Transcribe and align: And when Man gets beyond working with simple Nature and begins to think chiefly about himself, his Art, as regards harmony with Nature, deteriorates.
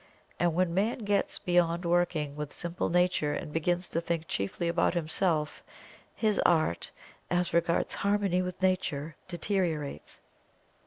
And 0.39 0.55
when 0.55 0.73
Man 0.73 1.05
gets 1.05 1.37
beyond 1.37 1.85
working 1.85 2.35
with 2.35 2.51
simple 2.51 2.89
Nature 2.89 3.33
and 3.33 3.53
begins 3.53 3.87
to 3.89 4.01
think 4.01 4.27
chiefly 4.27 4.67
about 4.67 4.95
himself, 4.95 5.61
his 6.15 6.41
Art, 6.43 6.89
as 7.29 7.53
regards 7.53 7.93
harmony 7.93 8.41
with 8.41 8.59
Nature, 8.63 9.15
deteriorates. 9.27 10.19